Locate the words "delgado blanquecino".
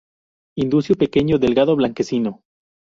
1.37-2.41